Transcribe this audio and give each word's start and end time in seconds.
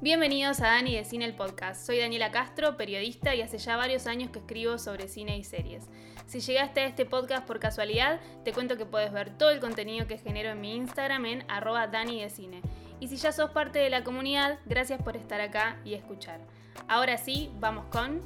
Bienvenidos 0.00 0.60
a 0.60 0.68
Dani 0.68 0.96
de 0.96 1.04
Cine 1.04 1.24
el 1.24 1.34
Podcast. 1.34 1.86
Soy 1.86 1.98
Daniela 1.98 2.32
Castro, 2.32 2.76
periodista 2.76 3.34
y 3.34 3.40
hace 3.40 3.58
ya 3.58 3.76
varios 3.76 4.06
años 4.08 4.30
que 4.30 4.40
escribo 4.40 4.76
sobre 4.78 5.06
cine 5.06 5.38
y 5.38 5.44
series. 5.44 5.84
Si 6.26 6.40
llegaste 6.40 6.80
a 6.80 6.86
este 6.86 7.06
podcast 7.06 7.46
por 7.46 7.60
casualidad, 7.60 8.20
te 8.44 8.52
cuento 8.52 8.76
que 8.76 8.84
puedes 8.84 9.12
ver 9.12 9.30
todo 9.38 9.50
el 9.50 9.60
contenido 9.60 10.08
que 10.08 10.18
genero 10.18 10.50
en 10.50 10.60
mi 10.60 10.74
Instagram 10.74 11.26
en 11.26 11.44
arroba 11.48 11.86
Dani 11.86 12.20
de 12.20 12.30
Cine. 12.30 12.62
Y 12.98 13.08
si 13.08 13.16
ya 13.16 13.30
sos 13.30 13.50
parte 13.50 13.78
de 13.78 13.90
la 13.90 14.02
comunidad, 14.02 14.58
gracias 14.66 15.00
por 15.00 15.16
estar 15.16 15.40
acá 15.40 15.76
y 15.84 15.94
escuchar. 15.94 16.40
Ahora 16.88 17.16
sí, 17.16 17.50
vamos 17.60 17.84
con... 17.86 18.22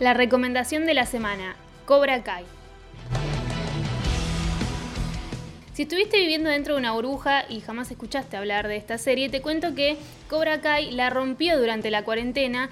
La 0.00 0.14
recomendación 0.14 0.86
de 0.86 0.94
la 0.94 1.06
semana, 1.06 1.56
Cobra 1.84 2.22
Kai. 2.22 2.44
Si 5.78 5.82
estuviste 5.82 6.18
viviendo 6.18 6.50
dentro 6.50 6.74
de 6.74 6.80
una 6.80 6.90
burbuja 6.90 7.44
y 7.48 7.60
jamás 7.60 7.88
escuchaste 7.92 8.36
hablar 8.36 8.66
de 8.66 8.74
esta 8.74 8.98
serie, 8.98 9.28
te 9.28 9.40
cuento 9.40 9.76
que 9.76 9.96
Cobra 10.28 10.60
Kai 10.60 10.90
la 10.90 11.08
rompió 11.08 11.56
durante 11.56 11.92
la 11.92 12.02
cuarentena, 12.02 12.68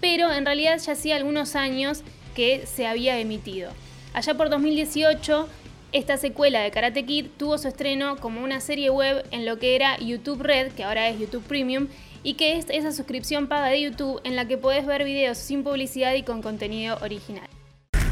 pero 0.00 0.32
en 0.32 0.46
realidad 0.46 0.78
ya 0.78 0.92
hacía 0.92 1.16
algunos 1.16 1.56
años 1.56 2.04
que 2.36 2.64
se 2.64 2.86
había 2.86 3.18
emitido. 3.18 3.72
Allá 4.14 4.34
por 4.34 4.48
2018, 4.48 5.48
esta 5.90 6.18
secuela 6.18 6.60
de 6.60 6.70
Karate 6.70 7.04
Kid 7.04 7.26
tuvo 7.36 7.58
su 7.58 7.66
estreno 7.66 8.16
como 8.18 8.44
una 8.44 8.60
serie 8.60 8.90
web 8.90 9.26
en 9.32 9.44
lo 9.44 9.58
que 9.58 9.74
era 9.74 9.98
YouTube 9.98 10.40
Red, 10.40 10.70
que 10.70 10.84
ahora 10.84 11.08
es 11.08 11.18
YouTube 11.18 11.42
Premium, 11.42 11.88
y 12.22 12.34
que 12.34 12.58
es 12.58 12.66
esa 12.68 12.92
suscripción 12.92 13.48
paga 13.48 13.66
de 13.70 13.80
YouTube 13.80 14.20
en 14.22 14.36
la 14.36 14.46
que 14.46 14.56
puedes 14.56 14.86
ver 14.86 15.02
videos 15.02 15.36
sin 15.36 15.64
publicidad 15.64 16.14
y 16.14 16.22
con 16.22 16.42
contenido 16.42 16.96
original. 17.02 17.48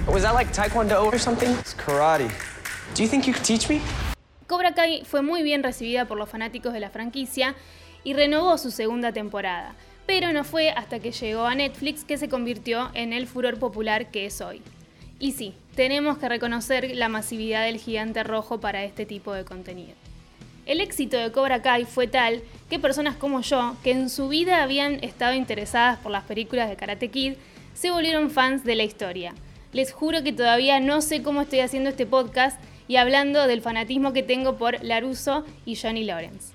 Was 0.08 0.22
that 0.22 0.34
like 0.34 0.52
taekwondo 0.52 1.04
or 1.04 1.20
something? 1.20 1.50
It's 1.60 1.72
karate. 1.72 2.26
Do 2.96 3.04
you 3.04 3.08
think 3.08 3.28
you 3.28 3.32
could 3.32 3.44
teach 3.44 3.68
me? 3.68 3.80
Cobra 4.46 4.74
Kai 4.74 5.04
fue 5.04 5.22
muy 5.22 5.42
bien 5.42 5.62
recibida 5.62 6.04
por 6.04 6.18
los 6.18 6.28
fanáticos 6.28 6.74
de 6.74 6.80
la 6.80 6.90
franquicia 6.90 7.54
y 8.04 8.12
renovó 8.12 8.58
su 8.58 8.70
segunda 8.70 9.10
temporada, 9.10 9.74
pero 10.06 10.32
no 10.32 10.44
fue 10.44 10.70
hasta 10.70 10.98
que 10.98 11.12
llegó 11.12 11.46
a 11.46 11.54
Netflix 11.54 12.04
que 12.04 12.18
se 12.18 12.28
convirtió 12.28 12.90
en 12.92 13.14
el 13.14 13.26
furor 13.26 13.58
popular 13.58 14.10
que 14.10 14.26
es 14.26 14.42
hoy. 14.42 14.60
Y 15.18 15.32
sí, 15.32 15.54
tenemos 15.74 16.18
que 16.18 16.28
reconocer 16.28 16.94
la 16.94 17.08
masividad 17.08 17.64
del 17.64 17.78
gigante 17.78 18.22
rojo 18.22 18.60
para 18.60 18.84
este 18.84 19.06
tipo 19.06 19.32
de 19.32 19.46
contenido. 19.46 19.94
El 20.66 20.82
éxito 20.82 21.16
de 21.16 21.32
Cobra 21.32 21.62
Kai 21.62 21.86
fue 21.86 22.06
tal 22.06 22.42
que 22.68 22.78
personas 22.78 23.16
como 23.16 23.40
yo, 23.40 23.76
que 23.82 23.92
en 23.92 24.10
su 24.10 24.28
vida 24.28 24.62
habían 24.62 25.02
estado 25.02 25.34
interesadas 25.34 25.98
por 26.00 26.12
las 26.12 26.24
películas 26.24 26.68
de 26.68 26.76
Karate 26.76 27.08
Kid, 27.08 27.34
se 27.72 27.90
volvieron 27.90 28.30
fans 28.30 28.62
de 28.64 28.74
la 28.74 28.82
historia. 28.82 29.34
Les 29.72 29.92
juro 29.92 30.22
que 30.22 30.32
todavía 30.32 30.80
no 30.80 31.00
sé 31.00 31.22
cómo 31.22 31.40
estoy 31.42 31.60
haciendo 31.60 31.90
este 31.90 32.06
podcast 32.06 32.60
y 32.88 32.96
hablando 32.96 33.46
del 33.46 33.62
fanatismo 33.62 34.12
que 34.12 34.22
tengo 34.22 34.56
por 34.56 34.82
Laruso 34.84 35.44
y 35.64 35.76
Johnny 35.76 36.04
Lawrence. 36.04 36.52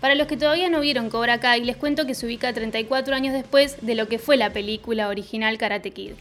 Para 0.00 0.14
los 0.14 0.26
que 0.26 0.36
todavía 0.36 0.68
no 0.68 0.80
vieron 0.80 1.08
Cobra 1.08 1.40
Kai, 1.40 1.64
les 1.64 1.76
cuento 1.76 2.06
que 2.06 2.14
se 2.14 2.26
ubica 2.26 2.52
34 2.52 3.14
años 3.14 3.32
después 3.32 3.78
de 3.80 3.94
lo 3.94 4.06
que 4.06 4.18
fue 4.18 4.36
la 4.36 4.50
película 4.50 5.08
original 5.08 5.56
Karate 5.56 5.92
Kid. 5.92 6.12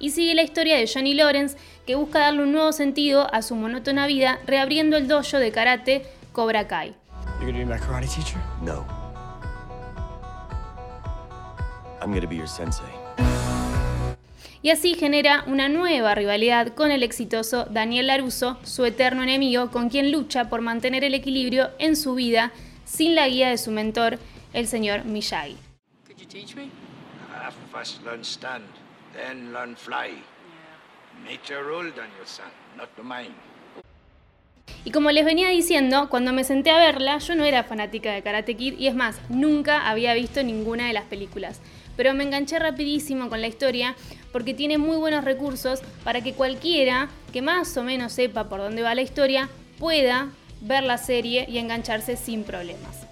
Y 0.00 0.10
sigue 0.10 0.34
la 0.34 0.42
historia 0.42 0.76
de 0.76 0.90
Johnny 0.92 1.14
Lawrence, 1.14 1.56
que 1.86 1.94
busca 1.94 2.18
darle 2.18 2.42
un 2.42 2.52
nuevo 2.52 2.72
sentido 2.72 3.32
a 3.32 3.42
su 3.42 3.54
monótona 3.54 4.06
vida 4.06 4.40
reabriendo 4.46 4.96
el 4.96 5.08
dojo 5.08 5.38
de 5.38 5.52
karate 5.52 6.02
Cobra 6.32 6.66
Kai. 6.66 6.94
No. 8.62 8.84
I'm 12.00 12.12
gonna 12.12 12.26
be 12.26 12.36
your 12.36 12.48
sensei. 12.48 12.97
Y 14.62 14.70
así 14.70 14.94
genera 14.94 15.44
una 15.46 15.68
nueva 15.68 16.14
rivalidad 16.14 16.74
con 16.74 16.90
el 16.90 17.02
exitoso 17.02 17.66
Daniel 17.70 18.08
Laruso, 18.08 18.58
su 18.64 18.84
eterno 18.84 19.22
enemigo, 19.22 19.70
con 19.70 19.88
quien 19.88 20.10
lucha 20.10 20.48
por 20.48 20.60
mantener 20.60 21.04
el 21.04 21.14
equilibrio 21.14 21.70
en 21.78 21.96
su 21.96 22.14
vida 22.14 22.52
sin 22.84 23.14
la 23.14 23.28
guía 23.28 23.50
de 23.50 23.58
su 23.58 23.70
mentor, 23.70 24.18
el 24.52 24.66
señor 24.66 25.04
Miyagi. 25.04 25.56
Y 34.84 34.90
como 34.90 35.10
les 35.10 35.24
venía 35.24 35.48
diciendo, 35.48 36.08
cuando 36.08 36.32
me 36.32 36.44
senté 36.44 36.70
a 36.70 36.78
verla, 36.78 37.18
yo 37.18 37.34
no 37.34 37.44
era 37.44 37.64
fanática 37.64 38.12
de 38.12 38.22
Karate 38.22 38.56
Kid 38.56 38.78
y 38.78 38.86
es 38.86 38.94
más, 38.94 39.20
nunca 39.28 39.88
había 39.88 40.14
visto 40.14 40.42
ninguna 40.42 40.86
de 40.86 40.92
las 40.92 41.04
películas. 41.04 41.60
Pero 41.98 42.14
me 42.14 42.22
enganché 42.22 42.60
rapidísimo 42.60 43.28
con 43.28 43.40
la 43.40 43.48
historia 43.48 43.96
porque 44.30 44.54
tiene 44.54 44.78
muy 44.78 44.96
buenos 44.96 45.24
recursos 45.24 45.80
para 46.04 46.20
que 46.20 46.32
cualquiera 46.32 47.08
que 47.32 47.42
más 47.42 47.76
o 47.76 47.82
menos 47.82 48.12
sepa 48.12 48.48
por 48.48 48.60
dónde 48.60 48.82
va 48.82 48.94
la 48.94 49.02
historia 49.02 49.48
pueda 49.80 50.28
ver 50.60 50.84
la 50.84 50.96
serie 50.96 51.44
y 51.48 51.58
engancharse 51.58 52.16
sin 52.16 52.44
problemas. 52.44 53.04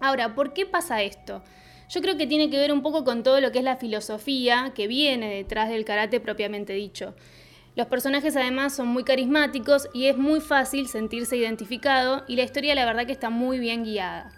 Ahora, 0.00 0.34
¿por 0.34 0.52
qué 0.52 0.66
pasa 0.66 1.00
esto? 1.00 1.42
Yo 1.88 2.02
creo 2.02 2.18
que 2.18 2.26
tiene 2.26 2.50
que 2.50 2.58
ver 2.58 2.70
un 2.70 2.82
poco 2.82 3.02
con 3.02 3.22
todo 3.22 3.40
lo 3.40 3.50
que 3.50 3.60
es 3.60 3.64
la 3.64 3.78
filosofía 3.78 4.72
que 4.74 4.86
viene 4.86 5.34
detrás 5.34 5.70
del 5.70 5.86
karate 5.86 6.20
propiamente 6.20 6.74
dicho. 6.74 7.14
Los 7.74 7.86
personajes 7.86 8.36
además 8.36 8.76
son 8.76 8.88
muy 8.88 9.02
carismáticos 9.02 9.88
y 9.94 10.08
es 10.08 10.18
muy 10.18 10.42
fácil 10.42 10.88
sentirse 10.88 11.38
identificado 11.38 12.24
y 12.28 12.36
la 12.36 12.42
historia 12.42 12.74
la 12.74 12.84
verdad 12.84 13.06
que 13.06 13.12
está 13.12 13.30
muy 13.30 13.58
bien 13.58 13.84
guiada. 13.84 14.37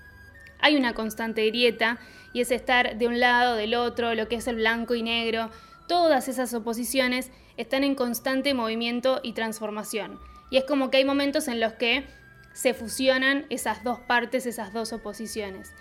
Hay 0.62 0.76
una 0.76 0.94
constante 0.94 1.46
grieta 1.46 1.98
y 2.32 2.40
es 2.40 2.50
estar 2.50 2.96
de 2.96 3.08
un 3.08 3.20
lado, 3.20 3.56
del 3.56 3.74
otro, 3.74 4.14
lo 4.14 4.28
que 4.28 4.36
es 4.36 4.46
el 4.46 4.56
blanco 4.56 4.94
y 4.94 5.02
negro. 5.02 5.50
Todas 5.86 6.28
esas 6.28 6.54
oposiciones 6.54 7.30
están 7.56 7.84
en 7.84 7.94
constante 7.94 8.54
movimiento 8.54 9.20
y 9.22 9.32
transformación. 9.32 10.18
Y 10.50 10.56
es 10.56 10.64
como 10.64 10.90
que 10.90 10.98
hay 10.98 11.04
momentos 11.04 11.48
en 11.48 11.60
los 11.60 11.72
que 11.74 12.04
se 12.52 12.74
fusionan 12.74 13.46
esas 13.50 13.84
dos 13.84 14.00
partes, 14.00 14.46
esas 14.46 14.72
dos 14.72 14.92
oposiciones. 14.92 15.72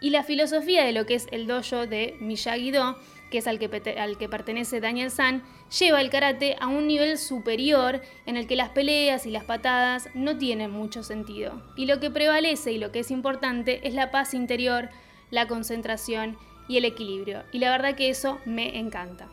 Y 0.00 0.10
la 0.10 0.24
filosofía 0.24 0.84
de 0.84 0.92
lo 0.92 1.06
que 1.06 1.14
es 1.14 1.26
el 1.30 1.46
dojo 1.46 1.86
de 1.86 2.16
Miyagi-Do, 2.20 2.96
que 3.30 3.38
es 3.38 3.46
al 3.46 3.58
que, 3.58 3.98
al 3.98 4.18
que 4.18 4.28
pertenece 4.28 4.80
Daniel 4.80 5.10
San, 5.10 5.42
lleva 5.78 6.00
el 6.00 6.10
karate 6.10 6.56
a 6.60 6.68
un 6.68 6.86
nivel 6.86 7.18
superior 7.18 8.02
en 8.24 8.36
el 8.36 8.46
que 8.46 8.56
las 8.56 8.70
peleas 8.70 9.26
y 9.26 9.30
las 9.30 9.44
patadas 9.44 10.08
no 10.14 10.38
tienen 10.38 10.70
mucho 10.70 11.02
sentido. 11.02 11.62
Y 11.76 11.86
lo 11.86 12.00
que 12.00 12.10
prevalece 12.10 12.72
y 12.72 12.78
lo 12.78 12.92
que 12.92 13.00
es 13.00 13.10
importante 13.10 13.86
es 13.86 13.94
la 13.94 14.10
paz 14.10 14.34
interior, 14.34 14.90
la 15.30 15.46
concentración 15.48 16.38
y 16.68 16.76
el 16.76 16.84
equilibrio. 16.84 17.44
Y 17.52 17.58
la 17.58 17.70
verdad 17.70 17.94
que 17.96 18.10
eso 18.10 18.38
me 18.44 18.78
encanta. 18.78 19.28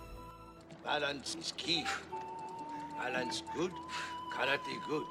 Balance 0.84 1.38
is 1.40 1.54
key. 1.54 1.86
Balance 2.98 3.44
good, 3.56 3.72
karate 4.36 4.78
good, 4.88 5.06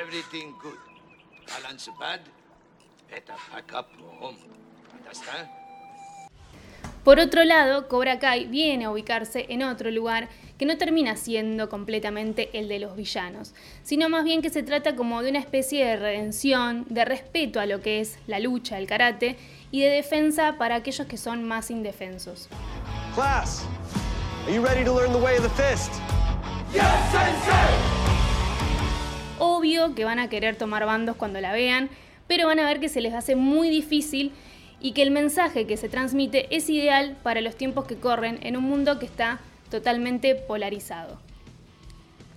everything 0.00 0.52
good. 0.62 0.78
Balance 1.46 1.90
bad, 1.98 2.20
better 3.10 3.34
pack 3.50 3.72
up 3.74 3.88
go 3.98 4.06
home. 4.20 4.36
Understand? 4.98 5.59
Por 7.10 7.18
otro 7.18 7.42
lado, 7.42 7.88
Cobra 7.88 8.20
Kai 8.20 8.44
viene 8.44 8.84
a 8.84 8.92
ubicarse 8.92 9.46
en 9.48 9.64
otro 9.64 9.90
lugar 9.90 10.28
que 10.56 10.64
no 10.64 10.78
termina 10.78 11.16
siendo 11.16 11.68
completamente 11.68 12.50
el 12.52 12.68
de 12.68 12.78
los 12.78 12.94
villanos, 12.94 13.52
sino 13.82 14.08
más 14.08 14.22
bien 14.22 14.42
que 14.42 14.48
se 14.48 14.62
trata 14.62 14.94
como 14.94 15.20
de 15.20 15.30
una 15.30 15.40
especie 15.40 15.84
de 15.84 15.96
redención, 15.96 16.86
de 16.88 17.04
respeto 17.04 17.58
a 17.58 17.66
lo 17.66 17.80
que 17.80 17.98
es 17.98 18.16
la 18.28 18.38
lucha, 18.38 18.78
el 18.78 18.86
karate, 18.86 19.36
y 19.72 19.80
de 19.80 19.88
defensa 19.88 20.54
para 20.56 20.76
aquellos 20.76 21.08
que 21.08 21.16
son 21.16 21.42
más 21.42 21.72
indefensos. 21.72 22.48
Class, 23.16 23.66
are 24.46 24.54
you 24.54 24.64
ready 24.64 24.84
to 24.84 24.94
learn 24.94 25.12
the 25.12 25.18
way 25.18 25.36
of 25.36 25.42
the 25.42 25.50
fist? 25.60 25.92
Obvio 29.40 29.96
que 29.96 30.04
van 30.04 30.20
a 30.20 30.28
querer 30.28 30.54
tomar 30.54 30.86
bandos 30.86 31.16
cuando 31.16 31.40
la 31.40 31.52
vean, 31.52 31.90
pero 32.28 32.46
van 32.46 32.60
a 32.60 32.66
ver 32.66 32.78
que 32.78 32.88
se 32.88 33.00
les 33.00 33.14
hace 33.14 33.34
muy 33.34 33.68
difícil 33.68 34.30
y 34.80 34.92
que 34.92 35.02
el 35.02 35.10
mensaje 35.10 35.66
que 35.66 35.76
se 35.76 35.88
transmite 35.88 36.54
es 36.54 36.70
ideal 36.70 37.16
para 37.22 37.40
los 37.40 37.56
tiempos 37.56 37.86
que 37.86 37.96
corren 37.96 38.38
en 38.42 38.56
un 38.56 38.64
mundo 38.64 38.98
que 38.98 39.06
está 39.06 39.40
totalmente 39.70 40.34
polarizado. 40.34 41.18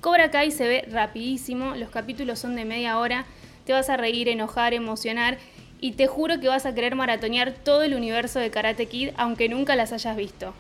Cobra 0.02 0.32
Kai 0.32 0.52
se 0.52 0.68
ve 0.68 0.86
rapidísimo, 0.92 1.76
los 1.76 1.90
capítulos 1.90 2.40
son 2.40 2.56
de 2.56 2.66
media 2.66 3.00
hora, 3.00 3.26
te 3.66 3.72
vas 3.72 3.90
a 3.90 3.96
reír, 3.96 4.28
enojar, 4.28 4.74
emocionar 4.74 5.38
y 5.80 5.94
te 5.94 6.08
juro 6.08 6.40
que 6.40 6.50
vas 6.50 6.66
a 6.66 6.76
querer 6.76 6.96
maratonear 6.96 7.54
todo 7.54 7.84
el 7.84 7.94
universo 7.94 8.40
de 8.40 8.52
Karate 8.52 8.88
Kid 8.88 9.12
aunque 9.16 9.48
nunca 9.48 9.76
las 9.76 9.94
hayas 9.94 10.18
visto. 10.18 10.54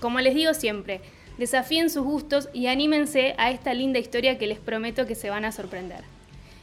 Como 0.00 0.20
les 0.20 0.34
digo 0.34 0.52
siempre, 0.52 1.00
desafíen 1.38 1.88
sus 1.88 2.04
gustos 2.04 2.50
y 2.52 2.66
anímense 2.66 3.34
a 3.38 3.50
esta 3.50 3.72
linda 3.72 3.98
historia 3.98 4.36
que 4.36 4.46
les 4.46 4.58
prometo 4.58 5.06
que 5.06 5.14
se 5.14 5.30
van 5.30 5.46
a 5.46 5.52
sorprender. 5.52 6.04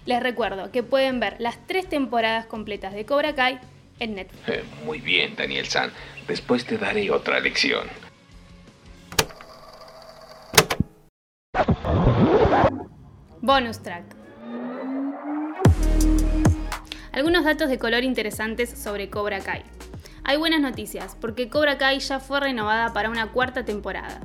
Les 0.05 0.21
recuerdo 0.21 0.71
que 0.71 0.83
pueden 0.83 1.19
ver 1.19 1.35
las 1.39 1.57
tres 1.67 1.87
temporadas 1.87 2.45
completas 2.45 2.93
de 2.93 3.05
Cobra 3.05 3.33
Kai 3.33 3.59
en 3.99 4.15
Netflix. 4.15 4.47
Eh, 4.47 4.63
muy 4.85 4.99
bien, 4.99 5.35
Daniel 5.35 5.65
San. 5.67 5.91
Después 6.27 6.65
te 6.65 6.77
daré 6.77 7.11
otra 7.11 7.39
lección. 7.39 7.87
Bonus 13.41 13.81
track. 13.81 14.03
Algunos 17.11 17.43
datos 17.43 17.69
de 17.69 17.79
color 17.79 18.03
interesantes 18.03 18.69
sobre 18.69 19.09
Cobra 19.09 19.39
Kai. 19.39 19.63
Hay 20.23 20.37
buenas 20.37 20.61
noticias, 20.61 21.17
porque 21.19 21.49
Cobra 21.49 21.77
Kai 21.77 21.99
ya 21.99 22.19
fue 22.19 22.39
renovada 22.39 22.93
para 22.93 23.09
una 23.09 23.31
cuarta 23.31 23.65
temporada. 23.65 24.21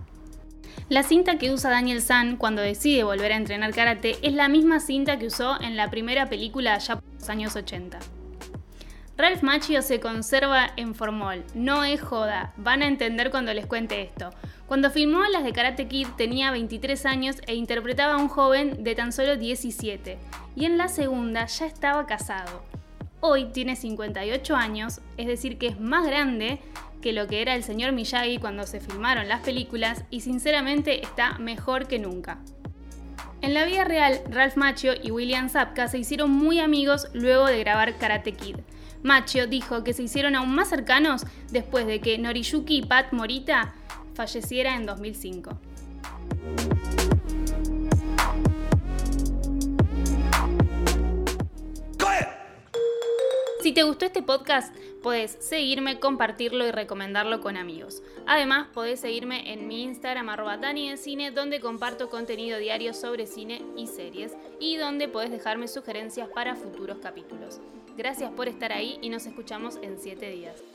La 0.91 1.03
cinta 1.03 1.39
que 1.39 1.51
usa 1.51 1.71
Daniel 1.71 2.03
San 2.03 2.37
cuando 2.37 2.61
decide 2.61 3.05
volver 3.05 3.33
a 3.33 3.37
entrenar 3.37 3.73
karate 3.73 4.19
es 4.21 4.35
la 4.35 4.49
misma 4.49 4.81
cinta 4.81 5.19
que 5.19 5.29
usó 5.29 5.59
en 5.63 5.77
la 5.77 5.91
primera 5.91 6.29
película 6.29 6.77
ya 6.77 6.97
por 6.97 7.15
los 7.15 7.31
años 7.31 7.57
80. 7.57 7.99
Ralph 9.17 9.43
Macchio 9.43 9.81
se 9.81 10.01
conserva 10.01 10.73
en 10.77 10.93
formol, 10.97 11.45
no 11.55 11.85
es 11.85 12.01
joda, 12.01 12.53
van 12.57 12.83
a 12.83 12.89
entender 12.89 13.31
cuando 13.31 13.55
les 13.55 13.65
cuente 13.65 14.03
esto. 14.03 14.31
Cuando 14.67 14.91
filmó 14.91 15.23
las 15.27 15.45
de 15.45 15.53
Karate 15.53 15.87
Kid 15.87 16.09
tenía 16.17 16.51
23 16.51 17.07
años 17.07 17.37
e 17.47 17.55
interpretaba 17.55 18.15
a 18.15 18.17
un 18.17 18.27
joven 18.27 18.83
de 18.83 18.97
tan 18.97 19.13
solo 19.13 19.37
17, 19.37 20.19
y 20.57 20.65
en 20.65 20.79
la 20.79 20.89
segunda 20.89 21.47
ya 21.47 21.67
estaba 21.67 22.07
casado. 22.07 22.65
Hoy 23.21 23.45
tiene 23.53 23.77
58 23.77 24.57
años, 24.57 25.01
es 25.17 25.29
decir 25.29 25.59
que 25.59 25.69
es 25.69 25.79
más 25.79 26.05
grande 26.05 26.59
que 27.01 27.13
lo 27.13 27.29
que 27.29 27.41
era 27.41 27.55
el 27.55 27.63
señor 27.63 27.93
Miyagi 27.93 28.39
cuando 28.39 28.67
se 28.67 28.81
filmaron 28.81 29.29
las 29.29 29.43
películas 29.43 30.05
y 30.11 30.23
sinceramente 30.23 31.03
está 31.03 31.39
mejor 31.39 31.87
que 31.87 32.01
nunca. 32.01 32.39
En 33.43 33.55
la 33.55 33.65
vida 33.65 33.85
real, 33.85 34.23
Ralph 34.29 34.57
Macchio 34.57 34.93
y 35.01 35.13
William 35.13 35.49
Zapka 35.51 35.87
se 35.87 35.99
hicieron 35.99 36.33
muy 36.33 36.59
amigos 36.59 37.09
luego 37.13 37.47
de 37.47 37.61
grabar 37.61 37.97
Karate 37.97 38.33
Kid. 38.33 38.57
Macchio 39.05 39.47
dijo 39.47 39.85
que 39.85 39.93
se 39.93 40.03
hicieron 40.03 40.35
aún 40.35 40.55
más 40.55 40.71
cercanos 40.71 41.27
después 41.53 41.87
de 41.87 42.01
que 42.01 42.17
Noriyuki 42.17 42.79
y 42.79 42.83
Pat 42.87 43.13
Morita 43.13 43.75
falleciera 44.15 44.75
en 44.77 44.87
2005. 44.87 45.59
Si 53.61 53.73
te 53.73 53.83
gustó 53.83 54.07
este 54.07 54.23
podcast, 54.23 54.75
puedes 55.03 55.39
seguirme, 55.41 55.99
compartirlo 55.99 56.67
y 56.67 56.71
recomendarlo 56.71 57.41
con 57.41 57.57
amigos. 57.57 58.03
Además, 58.27 58.69
podés 58.73 59.01
seguirme 59.01 59.53
en 59.53 59.69
mi 59.69 59.83
Instagram 59.83 60.29
arroba 60.29 60.59
Cine, 60.97 61.31
donde 61.31 61.61
comparto 61.61 62.09
contenido 62.09 62.59
diario 62.59 62.95
sobre 62.95 63.27
cine 63.27 63.63
y 63.77 63.87
series, 63.87 64.37
y 64.59 64.77
donde 64.77 65.09
podés 65.09 65.31
dejarme 65.31 65.69
sugerencias 65.69 66.29
para 66.29 66.57
futuros 66.57 66.99
capítulos. 66.99 67.61
Gracias 67.97 68.33
por 68.33 68.49
estar 68.49 68.73
ahí 68.73 68.99
y 69.03 69.11
nos 69.11 69.27
escuchamos 69.27 69.77
en 69.83 69.99
7 69.99 70.31
días. 70.31 70.74